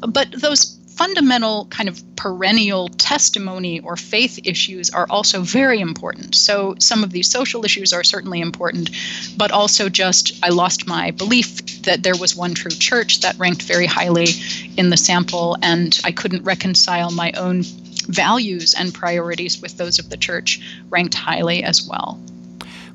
But 0.00 0.30
those 0.32 0.75
fundamental 0.96 1.66
kind 1.66 1.88
of 1.88 2.02
perennial 2.16 2.88
testimony 2.88 3.80
or 3.80 3.96
faith 3.96 4.40
issues 4.44 4.88
are 4.90 5.06
also 5.10 5.42
very 5.42 5.80
important. 5.80 6.34
So 6.34 6.74
some 6.78 7.04
of 7.04 7.10
these 7.10 7.30
social 7.30 7.64
issues 7.64 7.92
are 7.92 8.02
certainly 8.02 8.40
important, 8.40 8.90
but 9.36 9.52
also 9.52 9.88
just 9.90 10.42
I 10.42 10.48
lost 10.48 10.86
my 10.86 11.10
belief 11.10 11.82
that 11.82 12.02
there 12.02 12.16
was 12.16 12.34
one 12.34 12.54
true 12.54 12.70
church 12.70 13.20
that 13.20 13.38
ranked 13.38 13.62
very 13.62 13.86
highly 13.86 14.28
in 14.76 14.90
the 14.90 14.96
sample, 14.96 15.56
and 15.62 15.98
I 16.02 16.12
couldn't 16.12 16.44
reconcile 16.44 17.10
my 17.10 17.30
own 17.32 17.62
values 18.08 18.74
and 18.74 18.94
priorities 18.94 19.60
with 19.60 19.76
those 19.76 19.98
of 19.98 20.08
the 20.08 20.16
church 20.16 20.60
ranked 20.88 21.14
highly 21.14 21.62
as 21.62 21.86
well. 21.86 22.18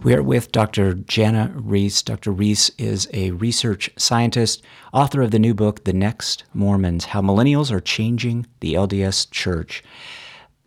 We 0.03 0.15
are 0.15 0.23
with 0.23 0.51
Dr. 0.51 0.95
Jana 0.95 1.53
Riess. 1.53 2.01
Dr. 2.01 2.31
Riess 2.31 2.71
is 2.79 3.07
a 3.13 3.29
research 3.31 3.87
scientist, 3.97 4.63
author 4.93 5.21
of 5.21 5.29
the 5.29 5.37
new 5.37 5.53
book, 5.53 5.83
The 5.83 5.93
Next 5.93 6.43
Mormons 6.55 7.05
How 7.05 7.21
Millennials 7.21 7.71
Are 7.71 7.79
Changing 7.79 8.47
the 8.61 8.73
LDS 8.73 9.29
Church. 9.29 9.83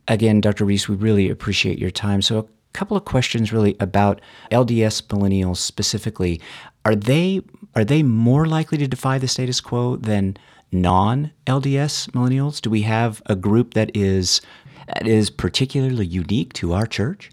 Again, 0.06 0.40
Dr. 0.40 0.64
Riess, 0.64 0.88
we 0.88 0.94
really 0.94 1.28
appreciate 1.28 1.80
your 1.80 1.90
time. 1.90 2.22
So, 2.22 2.38
a 2.38 2.44
couple 2.74 2.96
of 2.96 3.06
questions 3.06 3.52
really 3.52 3.74
about 3.80 4.20
LDS 4.52 5.02
millennials 5.08 5.56
specifically. 5.56 6.40
Are 6.84 6.94
they 6.94 7.42
are 7.74 7.84
they 7.84 8.04
more 8.04 8.46
likely 8.46 8.78
to 8.78 8.86
defy 8.86 9.18
the 9.18 9.26
status 9.26 9.60
quo 9.60 9.96
than 9.96 10.36
non-LDS 10.70 12.10
millennials? 12.10 12.60
Do 12.60 12.70
we 12.70 12.82
have 12.82 13.20
a 13.26 13.34
group 13.34 13.74
that 13.74 13.90
is 13.96 14.40
that 14.86 15.08
is 15.08 15.28
particularly 15.28 16.06
unique 16.06 16.52
to 16.52 16.72
our 16.72 16.86
church? 16.86 17.32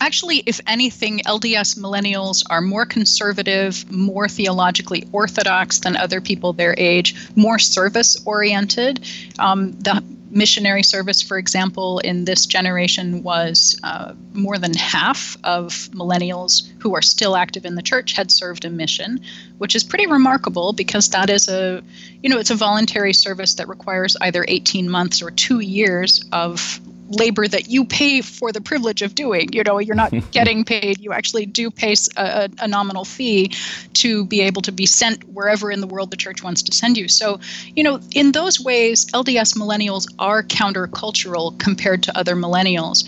Actually, 0.00 0.38
if 0.46 0.60
anything, 0.66 1.20
LDS 1.26 1.78
millennials 1.78 2.42
are 2.50 2.60
more 2.60 2.86
conservative, 2.86 3.90
more 3.90 4.28
theologically 4.28 5.06
orthodox 5.12 5.78
than 5.80 5.96
other 5.96 6.20
people 6.20 6.52
their 6.52 6.74
age, 6.78 7.14
more 7.36 7.58
service 7.58 8.16
oriented. 8.26 9.06
Um, 9.38 9.72
the 9.72 10.02
missionary 10.30 10.82
service, 10.82 11.20
for 11.20 11.38
example, 11.38 11.98
in 12.00 12.24
this 12.24 12.46
generation 12.46 13.22
was 13.22 13.78
uh, 13.82 14.14
more 14.32 14.58
than 14.58 14.72
half 14.74 15.36
of 15.44 15.72
millennials 15.92 16.68
who 16.80 16.94
are 16.94 17.02
still 17.02 17.36
active 17.36 17.64
in 17.64 17.74
the 17.74 17.82
church 17.82 18.12
had 18.12 18.30
served 18.30 18.64
a 18.64 18.70
mission, 18.70 19.20
which 19.58 19.74
is 19.74 19.84
pretty 19.84 20.06
remarkable 20.06 20.72
because 20.72 21.08
that 21.10 21.28
is 21.30 21.48
a, 21.48 21.82
you 22.22 22.30
know, 22.30 22.38
it's 22.38 22.50
a 22.50 22.54
voluntary 22.54 23.12
service 23.12 23.54
that 23.54 23.68
requires 23.68 24.16
either 24.20 24.44
18 24.46 24.88
months 24.88 25.20
or 25.20 25.30
two 25.30 25.60
years 25.60 26.24
of 26.32 26.80
labor 27.10 27.46
that 27.46 27.68
you 27.68 27.84
pay 27.84 28.20
for 28.20 28.52
the 28.52 28.60
privilege 28.60 29.02
of 29.02 29.14
doing. 29.14 29.52
You 29.52 29.62
know, 29.64 29.78
you're 29.78 29.96
not 29.96 30.12
getting 30.30 30.64
paid. 30.64 31.00
You 31.00 31.12
actually 31.12 31.46
do 31.46 31.70
pay 31.70 31.94
a, 32.16 32.48
a, 32.60 32.68
nominal 32.68 33.04
fee 33.04 33.52
to 33.94 34.24
be 34.26 34.40
able 34.42 34.62
to 34.62 34.72
be 34.72 34.86
sent 34.86 35.24
wherever 35.24 35.70
in 35.70 35.80
the 35.80 35.86
world 35.86 36.10
the 36.10 36.16
church 36.16 36.42
wants 36.42 36.62
to 36.62 36.72
send 36.72 36.96
you. 36.96 37.08
So, 37.08 37.40
you 37.74 37.82
know, 37.82 38.00
in 38.14 38.32
those 38.32 38.60
ways, 38.60 39.06
LDS 39.06 39.56
millennials 39.56 40.06
are 40.18 40.42
countercultural 40.42 41.58
compared 41.58 42.04
to 42.04 42.16
other 42.16 42.36
millennials. 42.36 43.04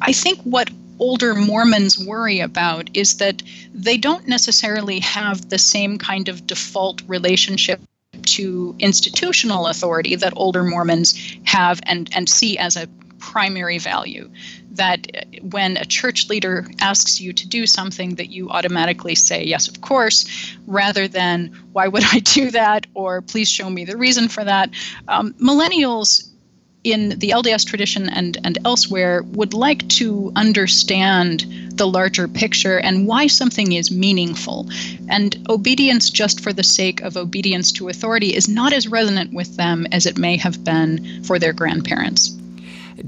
I 0.00 0.12
think 0.12 0.40
what 0.42 0.70
older 0.98 1.34
Mormons 1.34 1.98
worry 1.98 2.40
about 2.40 2.88
is 2.94 3.18
that 3.18 3.42
they 3.74 3.98
don't 3.98 4.26
necessarily 4.26 5.00
have 5.00 5.50
the 5.50 5.58
same 5.58 5.98
kind 5.98 6.28
of 6.28 6.46
default 6.46 7.02
relationship 7.06 7.80
to 8.22 8.74
institutional 8.78 9.66
authority 9.66 10.16
that 10.16 10.32
older 10.36 10.64
Mormons 10.64 11.36
have 11.44 11.80
and, 11.84 12.08
and 12.14 12.28
see 12.28 12.56
as 12.56 12.76
a 12.76 12.88
primary 13.26 13.78
value 13.78 14.30
that 14.70 15.00
when 15.42 15.76
a 15.76 15.84
church 15.84 16.28
leader 16.28 16.66
asks 16.80 17.20
you 17.20 17.32
to 17.32 17.46
do 17.48 17.66
something 17.66 18.14
that 18.14 18.30
you 18.30 18.48
automatically 18.50 19.16
say 19.16 19.42
yes 19.42 19.66
of 19.66 19.80
course 19.80 20.18
rather 20.66 21.08
than 21.08 21.50
why 21.72 21.88
would 21.88 22.04
i 22.12 22.20
do 22.20 22.50
that? 22.50 22.86
or 22.94 23.20
please 23.20 23.48
show 23.48 23.68
me 23.68 23.84
the 23.84 23.96
reason 23.96 24.28
for 24.28 24.44
that. 24.44 24.70
Um, 25.08 25.32
millennials 25.34 26.30
in 26.84 27.18
the 27.18 27.30
lds 27.30 27.66
tradition 27.66 28.08
and, 28.10 28.38
and 28.44 28.58
elsewhere 28.64 29.24
would 29.32 29.52
like 29.52 29.86
to 29.88 30.32
understand 30.36 31.44
the 31.74 31.86
larger 31.86 32.28
picture 32.28 32.78
and 32.78 33.06
why 33.06 33.26
something 33.26 33.72
is 33.72 33.90
meaningful. 33.90 34.68
And 35.08 35.36
obedience 35.48 36.10
just 36.10 36.40
for 36.40 36.52
the 36.52 36.62
sake 36.62 37.02
of 37.02 37.16
obedience 37.16 37.72
to 37.72 37.88
authority 37.88 38.34
is 38.34 38.48
not 38.48 38.72
as 38.72 38.88
resonant 38.88 39.32
with 39.32 39.56
them 39.56 39.86
as 39.90 40.06
it 40.06 40.16
may 40.16 40.36
have 40.36 40.62
been 40.64 41.22
for 41.24 41.38
their 41.38 41.52
grandparents 41.52 42.35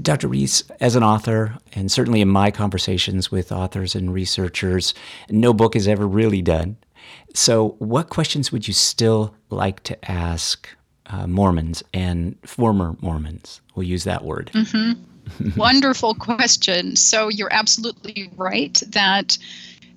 Dr. 0.01 0.27
Riess, 0.27 0.63
as 0.79 0.95
an 0.95 1.03
author, 1.03 1.57
and 1.73 1.91
certainly 1.91 2.21
in 2.21 2.27
my 2.27 2.51
conversations 2.51 3.31
with 3.31 3.51
authors 3.51 3.95
and 3.95 4.13
researchers, 4.13 4.93
no 5.29 5.53
book 5.53 5.75
is 5.75 5.87
ever 5.87 6.07
really 6.07 6.41
done. 6.41 6.77
So, 7.33 7.75
what 7.79 8.09
questions 8.09 8.51
would 8.51 8.67
you 8.67 8.73
still 8.73 9.35
like 9.49 9.83
to 9.83 10.11
ask 10.11 10.69
uh, 11.07 11.27
Mormons 11.27 11.83
and 11.93 12.35
former 12.45 12.95
Mormons? 13.01 13.61
We'll 13.75 13.87
use 13.87 14.03
that 14.03 14.23
word. 14.23 14.51
Mm-hmm. 14.53 15.49
Wonderful 15.59 16.15
question. 16.15 16.95
So, 16.95 17.29
you're 17.29 17.53
absolutely 17.53 18.31
right 18.35 18.81
that 18.87 19.37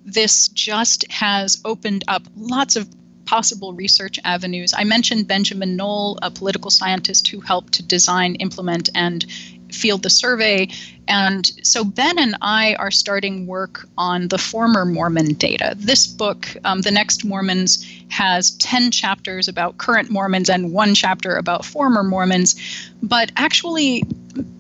this 0.04 0.48
just 0.48 1.10
has 1.10 1.60
opened 1.64 2.04
up 2.08 2.22
lots 2.36 2.76
of 2.76 2.88
possible 3.24 3.72
research 3.72 4.18
avenues. 4.24 4.74
I 4.76 4.84
mentioned 4.84 5.28
Benjamin 5.28 5.76
Knoll, 5.76 6.18
a 6.22 6.30
political 6.30 6.70
scientist 6.70 7.28
who 7.28 7.40
helped 7.40 7.72
to 7.74 7.82
design, 7.82 8.34
implement, 8.36 8.90
and 8.94 9.24
field 9.74 10.02
the 10.02 10.10
survey. 10.10 10.68
And 11.08 11.50
so 11.62 11.84
Ben 11.84 12.18
and 12.18 12.36
I 12.42 12.74
are 12.76 12.90
starting 12.90 13.46
work 13.46 13.86
on 13.98 14.28
the 14.28 14.38
former 14.38 14.84
Mormon 14.84 15.34
data. 15.34 15.74
This 15.76 16.06
book, 16.06 16.48
um, 16.64 16.82
The 16.82 16.90
Next 16.90 17.24
Mormons, 17.24 17.84
has 18.08 18.52
10 18.52 18.90
chapters 18.90 19.48
about 19.48 19.78
current 19.78 20.10
Mormons 20.10 20.48
and 20.48 20.72
one 20.72 20.94
chapter 20.94 21.36
about 21.36 21.64
former 21.64 22.02
Mormons. 22.02 22.54
But 23.02 23.32
actually, 23.36 24.04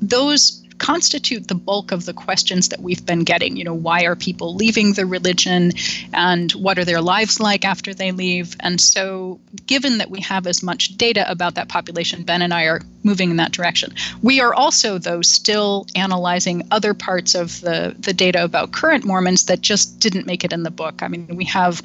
those 0.00 0.62
constitute 0.82 1.46
the 1.46 1.54
bulk 1.54 1.92
of 1.92 2.04
the 2.04 2.12
questions 2.12 2.68
that 2.68 2.80
we've 2.80 3.06
been 3.06 3.20
getting. 3.20 3.56
You 3.56 3.64
know, 3.64 3.74
why 3.74 4.04
are 4.04 4.16
people 4.16 4.54
leaving 4.54 4.92
the 4.92 5.06
religion 5.06 5.72
and 6.12 6.50
what 6.52 6.78
are 6.78 6.84
their 6.84 7.00
lives 7.00 7.38
like 7.38 7.64
after 7.64 7.94
they 7.94 8.10
leave? 8.10 8.56
And 8.60 8.80
so, 8.80 9.40
given 9.66 9.98
that 9.98 10.10
we 10.10 10.20
have 10.22 10.46
as 10.46 10.62
much 10.62 10.96
data 10.96 11.30
about 11.30 11.54
that 11.54 11.68
population, 11.68 12.24
Ben 12.24 12.42
and 12.42 12.52
I 12.52 12.64
are 12.64 12.82
moving 13.02 13.30
in 13.30 13.36
that 13.36 13.52
direction. 13.52 13.92
We 14.22 14.40
are 14.40 14.54
also, 14.54 14.98
though, 14.98 15.22
still 15.22 15.86
analyzing 15.94 16.66
other 16.70 16.94
parts 16.94 17.34
of 17.34 17.60
the, 17.60 17.94
the 17.98 18.12
data 18.12 18.44
about 18.44 18.72
current 18.72 19.04
Mormons 19.04 19.46
that 19.46 19.60
just 19.60 19.98
didn't 19.98 20.26
make 20.26 20.44
it 20.44 20.52
in 20.52 20.62
the 20.62 20.70
book. 20.70 21.02
I 21.02 21.08
mean, 21.08 21.26
we 21.36 21.44
have 21.46 21.82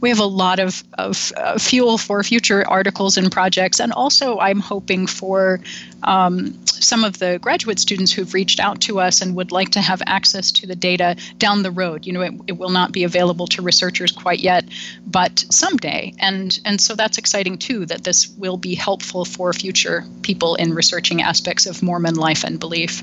we 0.00 0.10
have 0.10 0.18
a 0.18 0.26
lot 0.26 0.58
of, 0.58 0.84
of 0.98 1.32
uh, 1.36 1.58
fuel 1.58 1.98
for 1.98 2.22
future 2.22 2.68
articles 2.68 3.16
and 3.16 3.32
projects, 3.32 3.80
and 3.80 3.92
also 3.92 4.38
I'm 4.38 4.60
hoping 4.60 5.06
for 5.06 5.60
um, 6.02 6.54
some 6.66 7.04
of 7.04 7.18
the 7.18 7.38
graduate 7.40 7.78
students 7.78 8.12
who've 8.12 8.34
reached 8.34 8.60
out 8.60 8.80
to 8.82 9.00
us 9.00 9.22
and 9.22 9.34
would 9.34 9.52
like 9.52 9.70
to 9.70 9.80
have 9.80 10.02
access 10.06 10.52
to 10.52 10.66
the 10.66 10.76
data 10.76 11.16
down 11.38 11.62
the 11.62 11.70
road. 11.70 12.06
You 12.06 12.12
know, 12.12 12.20
it, 12.20 12.34
it 12.46 12.58
will 12.58 12.70
not 12.70 12.92
be 12.92 13.04
available 13.04 13.46
to 13.48 13.62
researchers 13.62 14.12
quite 14.12 14.40
yet, 14.40 14.64
but 15.06 15.44
someday. 15.50 16.12
And 16.18 16.58
and 16.64 16.80
so 16.80 16.94
that's 16.94 17.18
exciting 17.18 17.58
too 17.58 17.86
that 17.86 18.04
this 18.04 18.28
will 18.28 18.56
be 18.56 18.74
helpful 18.74 19.24
for 19.24 19.52
future 19.52 20.04
people 20.22 20.55
in 20.56 20.74
researching 20.74 21.22
aspects 21.22 21.66
of 21.66 21.82
Mormon 21.82 22.16
life 22.16 22.44
and 22.44 22.58
belief. 22.58 23.02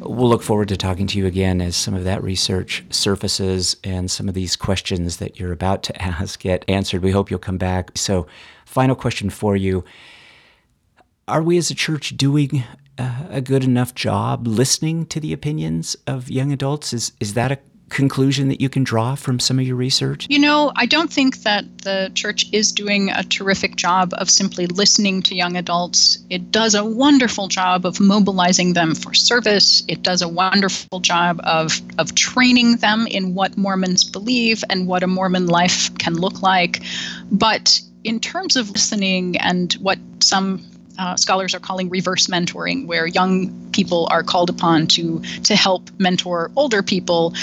We'll 0.00 0.28
look 0.28 0.42
forward 0.42 0.68
to 0.68 0.76
talking 0.76 1.06
to 1.08 1.18
you 1.18 1.26
again 1.26 1.60
as 1.60 1.74
some 1.74 1.94
of 1.94 2.04
that 2.04 2.22
research 2.22 2.84
surfaces 2.90 3.76
and 3.82 4.10
some 4.10 4.28
of 4.28 4.34
these 4.34 4.54
questions 4.54 5.16
that 5.16 5.40
you're 5.40 5.52
about 5.52 5.82
to 5.84 6.02
ask 6.02 6.40
get 6.40 6.64
answered. 6.68 7.02
We 7.02 7.10
hope 7.10 7.30
you'll 7.30 7.40
come 7.40 7.58
back. 7.58 7.90
So, 7.96 8.26
final 8.64 8.94
question 8.94 9.30
for 9.30 9.56
you 9.56 9.84
Are 11.26 11.42
we 11.42 11.58
as 11.58 11.70
a 11.70 11.74
church 11.74 12.16
doing 12.16 12.62
uh, 12.96 13.24
a 13.28 13.40
good 13.40 13.64
enough 13.64 13.94
job 13.94 14.46
listening 14.46 15.06
to 15.06 15.20
the 15.20 15.32
opinions 15.32 15.96
of 16.06 16.30
young 16.30 16.52
adults? 16.52 16.92
Is, 16.92 17.12
is 17.18 17.34
that 17.34 17.50
a 17.50 17.58
conclusion 17.88 18.48
that 18.48 18.60
you 18.60 18.68
can 18.68 18.84
draw 18.84 19.14
from 19.14 19.38
some 19.38 19.58
of 19.58 19.66
your 19.66 19.76
research? 19.76 20.26
You 20.28 20.38
know, 20.38 20.72
I 20.76 20.86
don't 20.86 21.12
think 21.12 21.38
that 21.42 21.64
the 21.78 22.10
church 22.14 22.46
is 22.52 22.72
doing 22.72 23.10
a 23.10 23.24
terrific 23.24 23.76
job 23.76 24.12
of 24.14 24.30
simply 24.30 24.66
listening 24.66 25.22
to 25.22 25.34
young 25.34 25.56
adults. 25.56 26.18
It 26.30 26.50
does 26.50 26.74
a 26.74 26.84
wonderful 26.84 27.48
job 27.48 27.86
of 27.86 28.00
mobilizing 28.00 28.74
them 28.74 28.94
for 28.94 29.14
service. 29.14 29.82
It 29.88 30.02
does 30.02 30.22
a 30.22 30.28
wonderful 30.28 31.00
job 31.00 31.40
of, 31.44 31.80
of 31.98 32.14
training 32.14 32.76
them 32.76 33.06
in 33.06 33.34
what 33.34 33.56
Mormons 33.56 34.04
believe 34.04 34.62
and 34.70 34.86
what 34.86 35.02
a 35.02 35.06
Mormon 35.06 35.46
life 35.46 35.96
can 35.98 36.14
look 36.14 36.42
like. 36.42 36.82
But 37.30 37.80
in 38.04 38.20
terms 38.20 38.56
of 38.56 38.70
listening 38.70 39.36
and 39.38 39.72
what 39.74 39.98
some 40.20 40.64
uh, 40.98 41.16
scholars 41.16 41.54
are 41.54 41.60
calling 41.60 41.88
reverse 41.88 42.26
mentoring, 42.26 42.86
where 42.86 43.06
young 43.06 43.70
people 43.72 44.08
are 44.10 44.22
called 44.22 44.50
upon 44.50 44.86
to 44.88 45.20
to 45.44 45.54
help 45.54 45.90
mentor 45.98 46.50
older 46.56 46.82
people, 46.82 47.34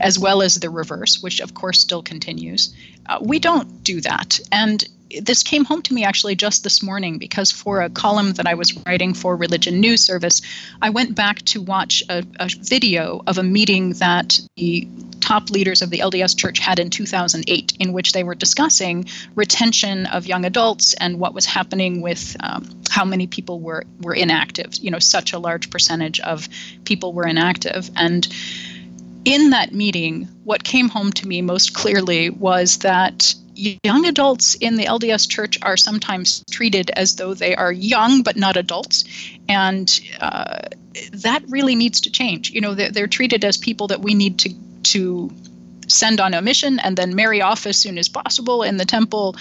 as 0.00 0.18
well 0.18 0.42
as 0.42 0.56
the 0.56 0.70
reverse, 0.70 1.22
which 1.22 1.40
of 1.40 1.54
course 1.54 1.80
still 1.80 2.02
continues. 2.02 2.74
Uh, 3.06 3.18
we 3.20 3.38
don't 3.38 3.82
do 3.84 4.00
that, 4.00 4.40
and 4.50 4.88
this 5.20 5.42
came 5.42 5.64
home 5.64 5.82
to 5.82 5.94
me 5.94 6.04
actually 6.04 6.34
just 6.34 6.64
this 6.64 6.82
morning 6.82 7.18
because 7.18 7.50
for 7.50 7.82
a 7.82 7.90
column 7.90 8.32
that 8.34 8.46
I 8.46 8.54
was 8.54 8.76
writing 8.86 9.14
for 9.14 9.36
Religion 9.36 9.80
News 9.80 10.00
Service, 10.00 10.40
I 10.80 10.90
went 10.90 11.14
back 11.14 11.42
to 11.42 11.60
watch 11.60 12.02
a, 12.08 12.24
a 12.40 12.48
video 12.60 13.22
of 13.26 13.38
a 13.38 13.42
meeting 13.42 13.94
that 13.94 14.40
the 14.56 14.88
top 15.20 15.50
leaders 15.50 15.82
of 15.82 15.90
the 15.90 15.98
LDS 15.98 16.36
Church 16.36 16.58
had 16.58 16.78
in 16.78 16.90
2008, 16.90 17.76
in 17.78 17.92
which 17.92 18.12
they 18.12 18.24
were 18.24 18.34
discussing 18.34 19.06
retention 19.34 20.06
of 20.06 20.26
young 20.26 20.44
adults 20.44 20.94
and 20.94 21.18
what 21.18 21.34
was 21.34 21.46
happening 21.46 22.00
with 22.00 22.36
um, 22.40 22.68
how 22.90 23.04
many 23.04 23.26
people 23.26 23.60
were 23.60 23.84
were 24.00 24.14
inactive. 24.14 24.74
You 24.76 24.90
know, 24.90 24.98
such 24.98 25.32
a 25.32 25.38
large 25.38 25.70
percentage 25.70 26.20
of 26.20 26.48
people 26.84 27.12
were 27.12 27.26
inactive, 27.26 27.90
and 27.96 28.26
in 29.24 29.50
that 29.50 29.72
meeting, 29.72 30.28
what 30.44 30.64
came 30.64 30.88
home 30.88 31.12
to 31.12 31.28
me 31.28 31.42
most 31.42 31.74
clearly 31.74 32.30
was 32.30 32.78
that 32.78 33.34
young 33.54 34.06
adults 34.06 34.54
in 34.54 34.76
the 34.76 34.84
LDS 34.84 35.28
church 35.28 35.58
are 35.62 35.76
sometimes 35.76 36.44
treated 36.50 36.90
as 36.90 37.16
though 37.16 37.34
they 37.34 37.54
are 37.54 37.72
young 37.72 38.22
but 38.22 38.36
not 38.36 38.56
adults. 38.56 39.04
And 39.48 40.00
uh, 40.20 40.60
that 41.12 41.42
really 41.48 41.74
needs 41.74 42.00
to 42.02 42.10
change. 42.10 42.50
You 42.50 42.60
know, 42.60 42.74
they're, 42.74 42.90
they're 42.90 43.06
treated 43.06 43.44
as 43.44 43.56
people 43.56 43.88
that 43.88 44.00
we 44.00 44.14
need 44.14 44.38
to, 44.40 44.54
to 44.84 45.30
send 45.88 46.20
on 46.20 46.34
a 46.34 46.42
mission 46.42 46.78
and 46.80 46.96
then 46.96 47.14
marry 47.14 47.42
off 47.42 47.66
as 47.66 47.76
soon 47.76 47.98
as 47.98 48.08
possible 48.08 48.62
in 48.62 48.76
the 48.76 48.84
temple 48.84 49.36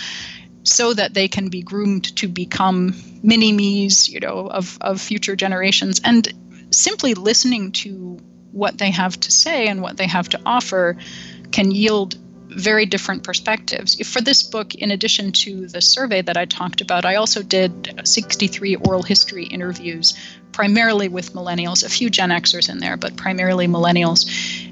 so 0.63 0.93
that 0.93 1.13
they 1.13 1.27
can 1.27 1.49
be 1.49 1.61
groomed 1.61 2.15
to 2.17 2.27
become 2.27 2.93
mini 3.23 3.51
me's, 3.51 4.07
you 4.09 4.19
know, 4.19 4.47
of, 4.47 4.77
of 4.81 5.01
future 5.01 5.35
generations. 5.35 6.01
And 6.03 6.31
simply 6.71 7.13
listening 7.13 7.71
to 7.71 8.19
what 8.51 8.77
they 8.77 8.91
have 8.91 9.19
to 9.19 9.31
say 9.31 9.67
and 9.67 9.81
what 9.81 9.97
they 9.97 10.07
have 10.07 10.29
to 10.29 10.39
offer 10.45 10.97
can 11.51 11.71
yield 11.71 12.15
very 12.51 12.85
different 12.85 13.23
perspectives. 13.23 13.95
For 14.07 14.21
this 14.21 14.43
book, 14.43 14.75
in 14.75 14.91
addition 14.91 15.31
to 15.31 15.67
the 15.67 15.81
survey 15.81 16.21
that 16.21 16.37
I 16.37 16.45
talked 16.45 16.81
about, 16.81 17.05
I 17.05 17.15
also 17.15 17.41
did 17.41 18.01
63 18.03 18.75
oral 18.75 19.03
history 19.03 19.45
interviews, 19.45 20.17
primarily 20.51 21.07
with 21.07 21.33
millennials, 21.33 21.85
a 21.85 21.89
few 21.89 22.09
Gen 22.09 22.29
Xers 22.29 22.69
in 22.69 22.79
there, 22.79 22.97
but 22.97 23.15
primarily 23.15 23.67
millennials. 23.67 24.25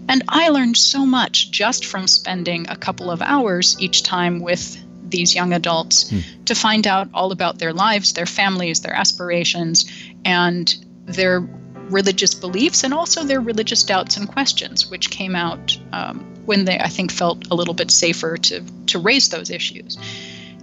And 0.10 0.24
I 0.28 0.50
learned 0.50 0.78
so 0.78 1.06
much 1.06 1.52
just 1.52 1.86
from 1.86 2.08
spending 2.08 2.70
a 2.70 2.76
couple 2.76 3.10
of 3.10 3.22
hours 3.22 3.78
each 3.80 4.04
time 4.04 4.40
with 4.40 4.78
these 5.10 5.34
young 5.34 5.54
adults 5.54 6.10
hmm. 6.10 6.20
to 6.46 6.56
find 6.56 6.86
out 6.86 7.10
all 7.14 7.32
about 7.32 7.58
their 7.60 7.74
lives, 7.74 8.14
their 8.14 8.26
families, 8.26 8.82
their 8.82 8.94
aspirations, 8.94 9.90
and 10.26 10.76
their 11.06 11.48
religious 11.90 12.36
beliefs 12.36 12.84
and 12.84 12.94
also 12.94 13.24
their 13.24 13.42
religious 13.42 13.84
doubts 13.84 14.18
and 14.18 14.28
questions, 14.28 14.92
which 14.92 15.10
came 15.10 15.36
out 15.36 15.78
um, 15.92 16.24
when 16.50 16.66
they, 16.66 16.80
I 16.80 16.88
think, 16.88 17.12
felt 17.12 17.46
a 17.52 17.54
little 17.54 17.76
bit 17.76 17.92
safer 17.92 18.36
to, 18.36 18.62
to 18.88 18.98
raise 18.98 19.30
those 19.30 19.52
issues. 19.52 20.00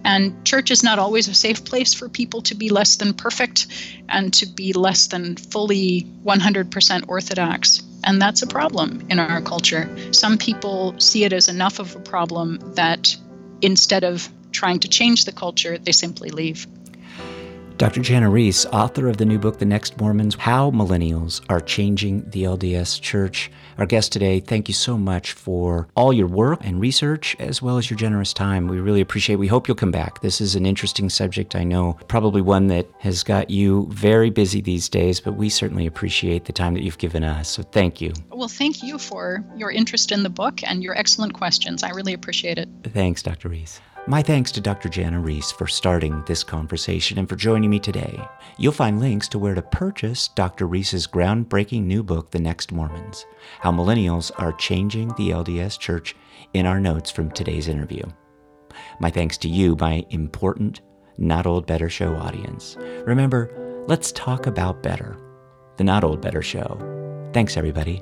And 0.04 0.44
church 0.44 0.72
is 0.72 0.82
not 0.82 0.98
always 0.98 1.28
a 1.28 1.34
safe 1.34 1.64
place 1.64 1.94
for 1.94 2.08
people 2.08 2.42
to 2.42 2.56
be 2.56 2.70
less 2.70 2.96
than 2.96 3.14
perfect 3.14 3.68
and 4.08 4.34
to 4.34 4.46
be 4.46 4.72
less 4.72 5.06
than 5.06 5.36
fully 5.36 6.08
100% 6.24 7.04
orthodox. 7.06 7.84
And 8.02 8.20
that's 8.20 8.42
a 8.42 8.48
problem 8.48 9.06
in 9.10 9.20
our 9.20 9.40
culture. 9.40 9.88
Some 10.10 10.38
people 10.38 10.98
see 10.98 11.22
it 11.22 11.32
as 11.32 11.46
enough 11.46 11.78
of 11.78 11.94
a 11.94 12.00
problem 12.00 12.58
that 12.74 13.16
instead 13.62 14.02
of 14.02 14.28
trying 14.50 14.80
to 14.80 14.88
change 14.88 15.24
the 15.24 15.32
culture, 15.32 15.78
they 15.78 15.92
simply 15.92 16.30
leave. 16.30 16.66
Dr. 17.78 18.00
Jana 18.00 18.30
Riess, 18.30 18.64
author 18.72 19.06
of 19.06 19.18
the 19.18 19.26
new 19.26 19.38
book, 19.38 19.58
The 19.58 19.66
Next 19.66 20.00
Mormons 20.00 20.34
How 20.34 20.70
Millennials 20.70 21.44
Are 21.50 21.60
Changing 21.60 22.24
the 22.30 22.44
LDS 22.44 22.98
Church. 23.02 23.50
Our 23.76 23.84
guest 23.84 24.12
today, 24.12 24.40
thank 24.40 24.66
you 24.68 24.72
so 24.72 24.96
much 24.96 25.32
for 25.32 25.86
all 25.94 26.10
your 26.10 26.26
work 26.26 26.60
and 26.62 26.80
research, 26.80 27.36
as 27.38 27.60
well 27.60 27.76
as 27.76 27.90
your 27.90 27.98
generous 27.98 28.32
time. 28.32 28.66
We 28.66 28.80
really 28.80 29.02
appreciate 29.02 29.34
it. 29.34 29.40
We 29.40 29.46
hope 29.46 29.68
you'll 29.68 29.74
come 29.74 29.90
back. 29.90 30.22
This 30.22 30.40
is 30.40 30.54
an 30.54 30.64
interesting 30.64 31.10
subject, 31.10 31.54
I 31.54 31.64
know, 31.64 31.98
probably 32.08 32.40
one 32.40 32.68
that 32.68 32.88
has 33.00 33.22
got 33.22 33.50
you 33.50 33.86
very 33.90 34.30
busy 34.30 34.62
these 34.62 34.88
days, 34.88 35.20
but 35.20 35.34
we 35.34 35.50
certainly 35.50 35.84
appreciate 35.86 36.46
the 36.46 36.54
time 36.54 36.72
that 36.72 36.82
you've 36.82 36.96
given 36.96 37.24
us. 37.24 37.50
So 37.50 37.62
thank 37.62 38.00
you. 38.00 38.14
Well, 38.30 38.48
thank 38.48 38.82
you 38.82 38.98
for 38.98 39.44
your 39.54 39.70
interest 39.70 40.12
in 40.12 40.22
the 40.22 40.30
book 40.30 40.62
and 40.62 40.82
your 40.82 40.96
excellent 40.96 41.34
questions. 41.34 41.82
I 41.82 41.90
really 41.90 42.14
appreciate 42.14 42.56
it. 42.56 42.70
Thanks, 42.84 43.22
Dr. 43.22 43.50
Riess. 43.50 43.80
My 44.08 44.22
thanks 44.22 44.52
to 44.52 44.60
Dr. 44.60 44.88
Jana 44.88 45.18
Riess 45.18 45.50
for 45.50 45.66
starting 45.66 46.22
this 46.26 46.44
conversation 46.44 47.18
and 47.18 47.28
for 47.28 47.34
joining 47.34 47.70
me 47.70 47.80
today. 47.80 48.20
You'll 48.56 48.70
find 48.70 49.00
links 49.00 49.26
to 49.28 49.38
where 49.40 49.56
to 49.56 49.62
purchase 49.62 50.28
Dr. 50.28 50.68
Riess's 50.68 51.08
groundbreaking 51.08 51.82
new 51.82 52.04
book, 52.04 52.30
The 52.30 52.38
Next 52.38 52.70
Mormons 52.70 53.26
How 53.58 53.72
Millennials 53.72 54.30
Are 54.38 54.52
Changing 54.52 55.08
the 55.08 55.30
LDS 55.30 55.76
Church, 55.80 56.14
in 56.54 56.66
our 56.66 56.78
notes 56.78 57.10
from 57.10 57.32
today's 57.32 57.66
interview. 57.66 58.04
My 59.00 59.10
thanks 59.10 59.36
to 59.38 59.48
you, 59.48 59.74
my 59.80 60.06
important, 60.10 60.82
Not 61.18 61.48
Old 61.48 61.66
Better 61.66 61.90
Show 61.90 62.14
audience. 62.14 62.76
Remember, 63.06 63.84
let's 63.88 64.12
talk 64.12 64.46
about 64.46 64.84
better. 64.84 65.18
The 65.78 65.84
Not 65.84 66.04
Old 66.04 66.20
Better 66.20 66.42
Show. 66.42 66.78
Thanks, 67.32 67.56
everybody. 67.56 68.00